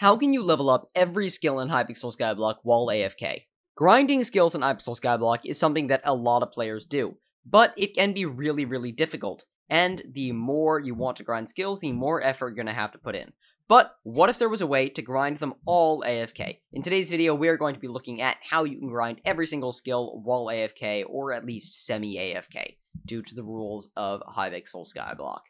How 0.00 0.16
can 0.16 0.32
you 0.32 0.42
level 0.42 0.70
up 0.70 0.88
every 0.94 1.28
skill 1.28 1.60
in 1.60 1.68
Hypixel 1.68 2.16
Skyblock 2.16 2.60
while 2.62 2.86
AFK? 2.86 3.42
Grinding 3.76 4.24
skills 4.24 4.54
in 4.54 4.62
Hypixel 4.62 4.98
Skyblock 4.98 5.40
is 5.44 5.58
something 5.58 5.88
that 5.88 6.00
a 6.04 6.14
lot 6.14 6.42
of 6.42 6.52
players 6.52 6.86
do, 6.86 7.18
but 7.44 7.74
it 7.76 7.94
can 7.94 8.14
be 8.14 8.24
really, 8.24 8.64
really 8.64 8.92
difficult. 8.92 9.44
And 9.68 10.00
the 10.10 10.32
more 10.32 10.80
you 10.80 10.94
want 10.94 11.18
to 11.18 11.22
grind 11.22 11.50
skills, 11.50 11.80
the 11.80 11.92
more 11.92 12.24
effort 12.24 12.46
you're 12.46 12.54
going 12.54 12.64
to 12.64 12.72
have 12.72 12.92
to 12.92 12.98
put 12.98 13.14
in. 13.14 13.34
But 13.68 13.94
what 14.02 14.30
if 14.30 14.38
there 14.38 14.48
was 14.48 14.62
a 14.62 14.66
way 14.66 14.88
to 14.88 15.02
grind 15.02 15.38
them 15.38 15.52
all 15.66 16.02
AFK? 16.02 16.60
In 16.72 16.82
today's 16.82 17.10
video, 17.10 17.34
we 17.34 17.48
are 17.48 17.58
going 17.58 17.74
to 17.74 17.80
be 17.80 17.86
looking 17.86 18.22
at 18.22 18.38
how 18.48 18.64
you 18.64 18.78
can 18.78 18.88
grind 18.88 19.20
every 19.26 19.46
single 19.46 19.70
skill 19.70 20.22
while 20.24 20.46
AFK, 20.46 21.04
or 21.06 21.34
at 21.34 21.44
least 21.44 21.84
semi-AFK, 21.84 22.78
due 23.04 23.20
to 23.20 23.34
the 23.34 23.44
rules 23.44 23.90
of 23.98 24.22
Hypixel 24.34 24.90
Skyblock. 24.90 25.40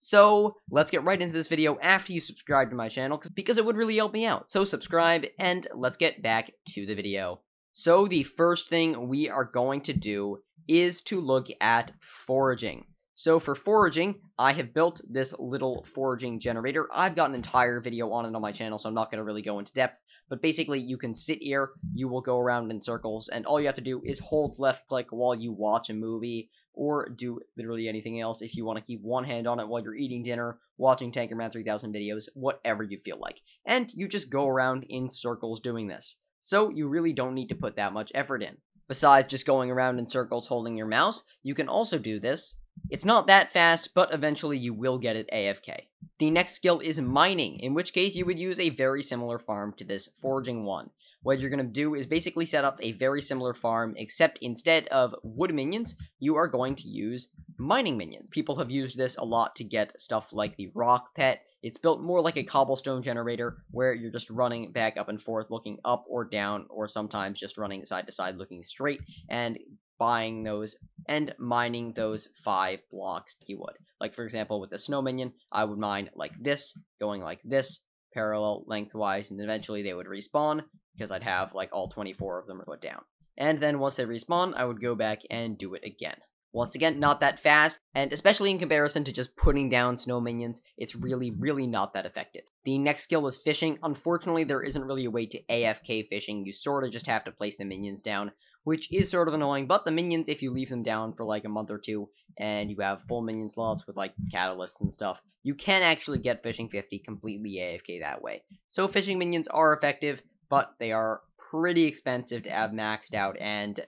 So 0.00 0.56
let's 0.70 0.90
get 0.90 1.04
right 1.04 1.20
into 1.20 1.34
this 1.34 1.48
video 1.48 1.78
after 1.80 2.12
you 2.12 2.20
subscribe 2.20 2.70
to 2.70 2.76
my 2.76 2.88
channel 2.88 3.22
because 3.34 3.58
it 3.58 3.64
would 3.64 3.76
really 3.76 3.96
help 3.96 4.12
me 4.12 4.26
out. 4.26 4.50
So 4.50 4.64
subscribe 4.64 5.26
and 5.38 5.66
let's 5.74 5.98
get 5.98 6.22
back 6.22 6.50
to 6.70 6.86
the 6.86 6.94
video. 6.94 7.40
So 7.72 8.08
the 8.08 8.24
first 8.24 8.68
thing 8.68 9.08
we 9.08 9.28
are 9.28 9.44
going 9.44 9.82
to 9.82 9.92
do 9.92 10.38
is 10.66 11.02
to 11.02 11.20
look 11.20 11.48
at 11.60 11.92
foraging. 12.00 12.86
So 13.20 13.38
for 13.38 13.54
foraging, 13.54 14.14
I 14.38 14.54
have 14.54 14.72
built 14.72 15.02
this 15.06 15.34
little 15.38 15.86
foraging 15.92 16.40
generator. 16.40 16.88
I've 16.90 17.14
got 17.14 17.28
an 17.28 17.34
entire 17.34 17.78
video 17.78 18.10
on 18.12 18.24
it 18.24 18.34
on 18.34 18.40
my 18.40 18.50
channel, 18.50 18.78
so 18.78 18.88
I'm 18.88 18.94
not 18.94 19.10
going 19.10 19.18
to 19.18 19.24
really 19.24 19.42
go 19.42 19.58
into 19.58 19.74
depth. 19.74 20.00
But 20.30 20.40
basically, 20.40 20.80
you 20.80 20.96
can 20.96 21.14
sit 21.14 21.42
here, 21.42 21.72
you 21.92 22.08
will 22.08 22.22
go 22.22 22.38
around 22.38 22.70
in 22.70 22.80
circles, 22.80 23.28
and 23.28 23.44
all 23.44 23.60
you 23.60 23.66
have 23.66 23.74
to 23.74 23.82
do 23.82 24.00
is 24.06 24.20
hold 24.20 24.54
left 24.58 24.88
click 24.88 25.08
while 25.10 25.34
you 25.34 25.52
watch 25.52 25.90
a 25.90 25.92
movie, 25.92 26.48
or 26.72 27.10
do 27.10 27.40
literally 27.58 27.90
anything 27.90 28.18
else 28.18 28.40
if 28.40 28.56
you 28.56 28.64
want 28.64 28.78
to 28.78 28.84
keep 28.86 29.02
one 29.02 29.24
hand 29.24 29.46
on 29.46 29.60
it 29.60 29.68
while 29.68 29.82
you're 29.82 29.94
eating 29.94 30.22
dinner, 30.22 30.58
watching 30.78 31.12
Tankerman 31.12 31.52
3000 31.52 31.94
videos, 31.94 32.24
whatever 32.32 32.82
you 32.82 33.00
feel 33.04 33.18
like. 33.20 33.42
And 33.66 33.92
you 33.92 34.08
just 34.08 34.30
go 34.30 34.48
around 34.48 34.86
in 34.88 35.10
circles 35.10 35.60
doing 35.60 35.88
this. 35.88 36.16
So 36.40 36.70
you 36.70 36.88
really 36.88 37.12
don't 37.12 37.34
need 37.34 37.48
to 37.48 37.54
put 37.54 37.76
that 37.76 37.92
much 37.92 38.12
effort 38.14 38.42
in. 38.42 38.56
Besides 38.90 39.28
just 39.28 39.46
going 39.46 39.70
around 39.70 40.00
in 40.00 40.08
circles 40.08 40.48
holding 40.48 40.76
your 40.76 40.88
mouse, 40.88 41.22
you 41.44 41.54
can 41.54 41.68
also 41.68 41.96
do 41.96 42.18
this. 42.18 42.56
It's 42.90 43.04
not 43.04 43.28
that 43.28 43.52
fast, 43.52 43.90
but 43.94 44.12
eventually 44.12 44.58
you 44.58 44.74
will 44.74 44.98
get 44.98 45.14
it 45.14 45.30
AFK. 45.32 45.82
The 46.18 46.32
next 46.32 46.54
skill 46.54 46.80
is 46.80 47.00
mining, 47.00 47.60
in 47.60 47.72
which 47.72 47.92
case 47.92 48.16
you 48.16 48.26
would 48.26 48.40
use 48.40 48.58
a 48.58 48.70
very 48.70 49.00
similar 49.00 49.38
farm 49.38 49.74
to 49.76 49.84
this 49.84 50.08
foraging 50.20 50.64
one. 50.64 50.90
What 51.22 51.38
you're 51.38 51.50
going 51.50 51.64
to 51.64 51.72
do 51.72 51.94
is 51.94 52.06
basically 52.06 52.46
set 52.46 52.64
up 52.64 52.80
a 52.82 52.90
very 52.90 53.22
similar 53.22 53.54
farm, 53.54 53.94
except 53.96 54.40
instead 54.42 54.88
of 54.88 55.14
wood 55.22 55.54
minions, 55.54 55.94
you 56.18 56.34
are 56.34 56.48
going 56.48 56.74
to 56.74 56.88
use 56.88 57.28
mining 57.58 57.96
minions. 57.96 58.28
People 58.30 58.56
have 58.56 58.72
used 58.72 58.98
this 58.98 59.16
a 59.16 59.24
lot 59.24 59.54
to 59.54 59.62
get 59.62 60.00
stuff 60.00 60.32
like 60.32 60.56
the 60.56 60.72
rock 60.74 61.14
pet. 61.14 61.44
It's 61.62 61.78
built 61.78 62.00
more 62.00 62.20
like 62.20 62.36
a 62.36 62.44
cobblestone 62.44 63.02
generator, 63.02 63.58
where 63.70 63.92
you're 63.92 64.10
just 64.10 64.30
running 64.30 64.72
back 64.72 64.96
up 64.96 65.08
and 65.08 65.20
forth, 65.20 65.50
looking 65.50 65.78
up 65.84 66.04
or 66.08 66.24
down, 66.24 66.66
or 66.70 66.88
sometimes 66.88 67.40
just 67.40 67.58
running 67.58 67.84
side 67.84 68.06
to 68.06 68.12
side, 68.12 68.36
looking 68.36 68.62
straight, 68.62 69.00
and 69.28 69.58
buying 69.98 70.42
those 70.42 70.76
and 71.06 71.34
mining 71.38 71.92
those 71.94 72.28
five 72.42 72.80
blocks 72.90 73.36
you 73.46 73.58
would. 73.58 73.76
Like, 74.00 74.14
for 74.14 74.24
example, 74.24 74.60
with 74.60 74.70
the 74.70 74.78
snow 74.78 75.02
minion, 75.02 75.34
I 75.52 75.64
would 75.64 75.78
mine 75.78 76.10
like 76.14 76.32
this, 76.40 76.78
going 76.98 77.20
like 77.20 77.40
this, 77.44 77.80
parallel 78.14 78.64
lengthwise, 78.66 79.30
and 79.30 79.40
eventually 79.40 79.82
they 79.82 79.92
would 79.92 80.06
respawn, 80.06 80.62
because 80.96 81.10
I'd 81.10 81.22
have 81.22 81.54
like 81.54 81.70
all 81.72 81.88
24 81.88 82.40
of 82.40 82.46
them 82.46 82.62
put 82.64 82.80
down. 82.80 83.02
And 83.36 83.60
then 83.60 83.78
once 83.78 83.96
they 83.96 84.04
respawn, 84.04 84.54
I 84.54 84.64
would 84.64 84.80
go 84.80 84.94
back 84.94 85.20
and 85.30 85.58
do 85.58 85.74
it 85.74 85.84
again. 85.84 86.16
Once 86.52 86.74
again, 86.74 86.98
not 86.98 87.20
that 87.20 87.40
fast, 87.40 87.78
and 87.94 88.12
especially 88.12 88.50
in 88.50 88.58
comparison 88.58 89.04
to 89.04 89.12
just 89.12 89.36
putting 89.36 89.68
down 89.68 89.96
snow 89.96 90.20
minions, 90.20 90.60
it's 90.76 90.96
really, 90.96 91.30
really 91.30 91.66
not 91.66 91.94
that 91.94 92.06
effective. 92.06 92.42
The 92.64 92.76
next 92.78 93.04
skill 93.04 93.26
is 93.28 93.36
fishing. 93.36 93.78
Unfortunately, 93.82 94.42
there 94.44 94.62
isn't 94.62 94.84
really 94.84 95.04
a 95.04 95.10
way 95.10 95.26
to 95.26 95.42
AFK 95.48 96.08
fishing. 96.08 96.44
You 96.44 96.52
sort 96.52 96.84
of 96.84 96.90
just 96.90 97.06
have 97.06 97.24
to 97.24 97.30
place 97.30 97.56
the 97.56 97.64
minions 97.64 98.02
down, 98.02 98.32
which 98.64 98.92
is 98.92 99.08
sort 99.08 99.28
of 99.28 99.34
annoying, 99.34 99.66
but 99.66 99.84
the 99.84 99.92
minions, 99.92 100.28
if 100.28 100.42
you 100.42 100.52
leave 100.52 100.70
them 100.70 100.82
down 100.82 101.14
for 101.14 101.24
like 101.24 101.44
a 101.44 101.48
month 101.48 101.70
or 101.70 101.78
two, 101.78 102.08
and 102.36 102.70
you 102.70 102.76
have 102.80 103.02
full 103.08 103.22
minion 103.22 103.48
slots 103.48 103.86
with 103.86 103.96
like 103.96 104.14
catalysts 104.32 104.80
and 104.80 104.92
stuff, 104.92 105.22
you 105.42 105.54
can 105.54 105.82
actually 105.82 106.18
get 106.18 106.42
fishing 106.42 106.68
50 106.68 106.98
completely 106.98 107.58
AFK 107.60 108.00
that 108.00 108.22
way. 108.22 108.42
So 108.68 108.88
fishing 108.88 109.18
minions 109.18 109.48
are 109.48 109.72
effective, 109.72 110.22
but 110.48 110.74
they 110.78 110.90
are 110.90 111.22
pretty 111.50 111.84
expensive 111.84 112.42
to 112.44 112.50
have 112.50 112.70
maxed 112.70 113.14
out 113.14 113.36
and 113.40 113.80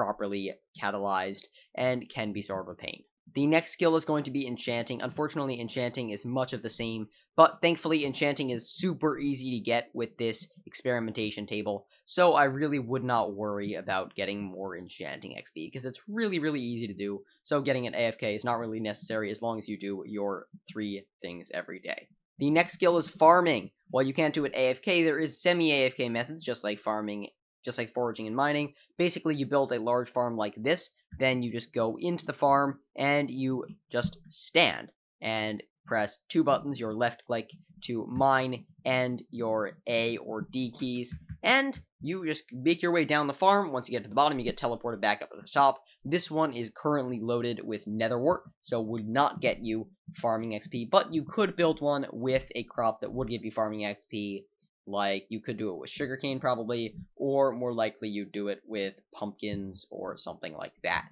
properly 0.00 0.54
catalyzed 0.82 1.44
and 1.74 2.08
can 2.08 2.32
be 2.32 2.40
sort 2.40 2.62
of 2.62 2.72
a 2.72 2.74
pain. 2.74 3.02
The 3.34 3.46
next 3.46 3.72
skill 3.72 3.96
is 3.96 4.06
going 4.06 4.24
to 4.24 4.30
be 4.30 4.46
enchanting. 4.46 5.02
Unfortunately, 5.02 5.60
enchanting 5.60 6.08
is 6.08 6.24
much 6.24 6.54
of 6.54 6.62
the 6.62 6.70
same, 6.70 7.08
but 7.36 7.58
thankfully 7.60 8.06
enchanting 8.06 8.48
is 8.48 8.72
super 8.72 9.18
easy 9.18 9.58
to 9.58 9.64
get 9.64 9.90
with 9.94 10.16
this 10.16 10.48
experimentation 10.66 11.46
table, 11.46 11.86
so 12.06 12.32
I 12.32 12.44
really 12.44 12.78
would 12.78 13.04
not 13.04 13.34
worry 13.34 13.74
about 13.74 14.14
getting 14.14 14.42
more 14.42 14.76
enchanting 14.76 15.32
XP, 15.32 15.70
because 15.70 15.84
it's 15.84 16.00
really, 16.08 16.38
really 16.38 16.60
easy 16.60 16.86
to 16.88 16.94
do, 16.94 17.20
so 17.42 17.60
getting 17.60 17.86
an 17.86 17.92
AFK 17.92 18.34
is 18.34 18.44
not 18.44 18.58
really 18.58 18.80
necessary 18.80 19.30
as 19.30 19.42
long 19.42 19.58
as 19.58 19.68
you 19.68 19.78
do 19.78 20.02
your 20.06 20.46
three 20.72 21.04
things 21.22 21.50
every 21.52 21.78
day. 21.78 22.08
The 22.38 22.50
next 22.50 22.72
skill 22.72 22.96
is 22.96 23.06
farming. 23.06 23.70
While 23.90 24.04
you 24.04 24.14
can't 24.14 24.34
do 24.34 24.46
it 24.46 24.54
AFK, 24.54 25.04
there 25.04 25.18
is 25.18 25.42
semi-AFK 25.42 26.10
methods, 26.10 26.42
just 26.42 26.64
like 26.64 26.80
farming, 26.80 27.28
just 27.64 27.78
like 27.78 27.92
foraging 27.92 28.26
and 28.26 28.36
mining. 28.36 28.74
Basically, 28.96 29.34
you 29.34 29.46
build 29.46 29.72
a 29.72 29.80
large 29.80 30.10
farm 30.10 30.36
like 30.36 30.54
this, 30.56 30.90
then 31.18 31.42
you 31.42 31.52
just 31.52 31.72
go 31.72 31.96
into 31.98 32.26
the 32.26 32.32
farm, 32.32 32.80
and 32.96 33.30
you 33.30 33.66
just 33.90 34.18
stand, 34.28 34.92
and 35.20 35.62
press 35.86 36.18
two 36.28 36.44
buttons, 36.44 36.78
your 36.78 36.94
left 36.94 37.24
click 37.26 37.50
to 37.82 38.06
mine, 38.06 38.64
and 38.84 39.22
your 39.30 39.78
A 39.88 40.16
or 40.18 40.42
D 40.42 40.72
keys, 40.78 41.14
and 41.42 41.80
you 42.00 42.24
just 42.26 42.44
make 42.52 42.82
your 42.82 42.92
way 42.92 43.04
down 43.04 43.26
the 43.26 43.34
farm. 43.34 43.72
Once 43.72 43.88
you 43.88 43.92
get 43.92 44.04
to 44.04 44.08
the 44.08 44.14
bottom, 44.14 44.38
you 44.38 44.44
get 44.44 44.56
teleported 44.56 45.00
back 45.00 45.22
up 45.22 45.30
to 45.30 45.36
the 45.40 45.48
top. 45.48 45.82
This 46.04 46.30
one 46.30 46.52
is 46.54 46.70
currently 46.74 47.20
loaded 47.20 47.60
with 47.62 47.86
nether 47.86 48.18
wart, 48.18 48.42
so 48.60 48.80
would 48.80 49.06
not 49.06 49.40
get 49.40 49.62
you 49.62 49.88
farming 50.16 50.52
XP, 50.52 50.90
but 50.90 51.12
you 51.12 51.24
could 51.24 51.56
build 51.56 51.80
one 51.80 52.06
with 52.10 52.44
a 52.54 52.64
crop 52.64 53.00
that 53.00 53.12
would 53.12 53.28
give 53.28 53.44
you 53.44 53.50
farming 53.50 53.80
XP. 53.80 54.44
Like, 54.90 55.26
you 55.28 55.40
could 55.40 55.56
do 55.56 55.70
it 55.70 55.78
with 55.78 55.90
sugarcane, 55.90 56.40
probably, 56.40 56.96
or 57.16 57.52
more 57.52 57.72
likely 57.72 58.08
you 58.08 58.24
do 58.24 58.48
it 58.48 58.62
with 58.66 58.94
pumpkins 59.14 59.86
or 59.90 60.16
something 60.16 60.54
like 60.54 60.74
that. 60.82 61.08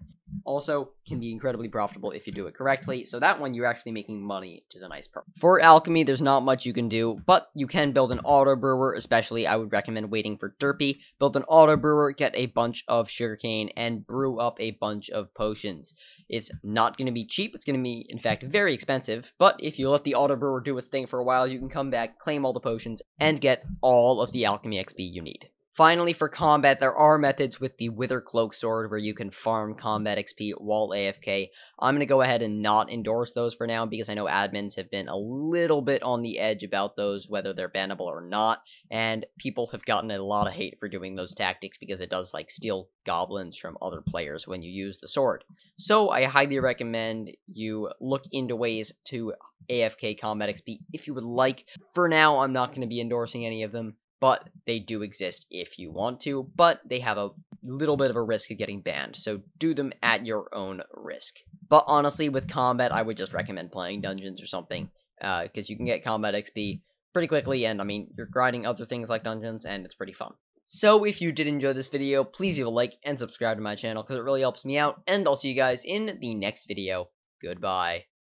Also, 0.49 0.93
can 1.07 1.21
be 1.21 1.31
incredibly 1.31 1.69
profitable 1.69 2.11
if 2.11 2.27
you 2.27 2.33
do 2.33 2.47
it 2.47 2.55
correctly, 2.55 3.05
so 3.05 3.21
that 3.21 3.39
one 3.39 3.53
you're 3.53 3.67
actually 3.67 3.93
making 3.93 4.19
money, 4.19 4.63
which 4.65 4.77
is 4.77 4.81
a 4.81 4.89
nice 4.89 5.07
perk. 5.07 5.27
For 5.39 5.61
alchemy, 5.61 6.05
there's 6.05 6.23
not 6.23 6.43
much 6.43 6.65
you 6.65 6.73
can 6.73 6.89
do, 6.89 7.21
but 7.27 7.51
you 7.55 7.67
can 7.67 7.93
build 7.93 8.13
an 8.13 8.21
auto 8.25 8.57
brewer, 8.57 8.95
especially 8.95 9.47
I 9.47 9.57
would 9.57 9.73
recommend 9.73 10.11
waiting 10.11 10.39
for 10.39 10.55
Derpy. 10.59 11.01
Build 11.19 11.37
an 11.37 11.45
auto 11.49 11.77
brewer, 11.77 12.13
get 12.13 12.33
a 12.35 12.47
bunch 12.47 12.83
of 12.89 13.11
sugarcane, 13.11 13.69
and 13.77 14.07
brew 14.07 14.39
up 14.41 14.57
a 14.59 14.71
bunch 14.71 15.11
of 15.11 15.35
potions. 15.35 15.93
It's 16.31 16.51
not 16.63 16.97
going 16.97 17.07
to 17.07 17.13
be 17.13 17.27
cheap, 17.27 17.55
it's 17.55 17.67
going 17.67 17.79
to 17.79 17.83
be, 17.83 18.07
in 18.09 18.19
fact, 18.19 18.43
very 18.43 18.73
expensive, 18.73 19.35
but 19.39 19.57
if 19.59 19.79
you 19.79 19.91
let 19.91 20.05
the 20.05 20.15
auto 20.15 20.35
brewer 20.35 20.63
do 20.63 20.79
its 20.79 20.89
thing 20.89 21.07
for 21.07 21.19
a 21.19 21.25
while, 21.25 21.47
you 21.47 21.59
can 21.59 21.69
come 21.69 21.91
back, 21.91 22.19
claim 22.19 22.47
all 22.47 22.55
the 22.55 22.61
potions, 22.61 23.03
and 23.21 23.43
get 23.43 23.67
all 23.83 24.23
of 24.23 24.33
the 24.33 24.47
alchemy 24.47 24.83
XP 24.83 25.13
you 25.13 25.21
need. 25.21 25.51
Finally, 25.79 26.13
for 26.13 26.29
combat, 26.29 26.81
there 26.81 26.97
are 26.97 27.19
methods 27.19 27.61
with 27.61 27.77
the 27.77 27.89
Wither 27.89 28.21
Cloak 28.21 28.53
Sword 28.53 28.91
where 28.91 28.99
you 28.99 29.15
can 29.15 29.31
farm 29.31 29.77
combat 29.77 30.19
XP 30.19 30.55
while 30.59 30.89
AFK. 30.89 31.51
I'm 31.79 31.95
going 31.95 32.01
to 32.01 32.07
go 32.07 32.21
ahead 32.21 32.43
and 32.43 32.61
not 32.61 32.91
endorse 32.91 33.31
those 33.31 33.55
for 33.55 33.65
now 33.65 33.87
because 33.87 34.09
I 34.09 34.15
know 34.15 34.25
admins 34.25 34.75
have 34.75 34.91
been 34.91 35.07
a 35.07 35.17
little 35.17 35.81
bit 35.81 36.03
on 36.03 36.23
the 36.23 36.41
edge 36.41 36.65
about 36.65 36.97
those, 36.97 37.29
whether 37.29 37.53
they're 37.53 37.69
bannable 37.69 38.01
or 38.01 38.21
not, 38.21 38.63
and 38.91 39.25
people 39.39 39.69
have 39.69 39.85
gotten 39.85 40.11
a 40.11 40.21
lot 40.21 40.49
of 40.49 40.55
hate 40.55 40.81
for 40.81 40.89
doing 40.89 41.15
those 41.15 41.33
tactics 41.33 41.79
because 41.79 42.01
it 42.01 42.11
does, 42.11 42.35
like, 42.35 42.51
steal 42.51 42.89
goblins 43.07 43.57
from 43.57 43.79
other 43.81 44.01
players 44.01 44.49
when 44.49 44.63
you 44.63 44.73
use 44.73 44.99
the 45.01 45.07
sword. 45.07 45.45
So, 45.77 46.11
I 46.11 46.25
highly 46.25 46.59
recommend 46.59 47.31
you 47.47 47.91
look 48.01 48.25
into 48.33 48.57
ways 48.57 48.91
to 49.11 49.35
AFK 49.71 50.19
combat 50.19 50.49
XP 50.49 50.79
if 50.93 51.07
you 51.07 51.15
would 51.15 51.23
like. 51.23 51.67
For 51.95 52.09
now, 52.09 52.41
I'm 52.41 52.53
not 52.53 52.71
going 52.71 52.81
to 52.81 52.89
be 52.89 53.01
endorsing 53.01 53.47
any 53.47 53.63
of 53.63 53.71
them 53.71 53.95
but 54.21 54.49
they 54.67 54.79
do 54.79 55.03
exist 55.03 55.47
if 55.51 55.79
you 55.79 55.91
want 55.91 56.21
to, 56.21 56.51
but 56.57 56.81
they 56.85 57.01
have 57.01 57.19
a 57.19 57.31
little 57.63 57.97
bit 57.97 58.11
of 58.11 58.17
a 58.17 58.23
risk 58.23 58.51
of 58.51 58.59
getting 58.59 58.81
banned, 58.81 59.17
so 59.17 59.41
do 59.59 59.75
them 59.75 59.93
at 60.03 60.27
your 60.27 60.49
own 60.55 60.83
risk. 60.95 61.37
But 61.69 61.85
honestly, 61.87 62.29
with 62.29 62.49
combat, 62.49 62.93
I 62.93 63.03
would 63.03 63.17
just 63.17 63.33
recommend 63.33 63.73
playing 63.73 64.01
dungeons 64.01 64.43
or 64.43 64.47
something, 64.47 64.91
because 65.19 65.49
uh, 65.57 65.69
you 65.69 65.77
can 65.77 65.87
get 65.87 66.05
combat 66.05 66.35
XP 66.35 66.81
pretty 67.13 67.29
quickly, 67.29 67.67
and 67.67 67.81
I 67.81 67.85
mean, 67.85 68.09
you're 68.17 68.27
grinding 68.27 68.67
other 68.67 68.87
things 68.87 69.09
like 69.09 69.25
dungeons, 69.25 69.65
and 69.65 69.85
it's 69.85 69.95
pretty 69.95 70.13
fun. 70.13 70.33
So 70.65 71.05
if 71.05 71.21
you 71.21 71.33
did 71.33 71.47
enjoy 71.47 71.73
this 71.73 71.89
video, 71.89 72.25
please 72.25 72.59
leave 72.59 72.67
a 72.67 72.71
like 72.71 72.99
and 73.03 73.19
subscribe 73.19 73.57
to 73.57 73.63
my 73.63 73.75
channel, 73.75 74.03
because 74.03 74.19
it 74.19 74.25
really 74.25 74.43
helps 74.43 74.65
me 74.65 74.79
out, 74.79 75.03
and 75.07 75.27
I'll 75.27 75.37
see 75.37 75.49
you 75.49 75.55
guys 75.55 75.85
in 75.85 76.19
the 76.21 76.35
next 76.35 76.67
video. 76.67 77.09
Goodbye. 77.41 78.09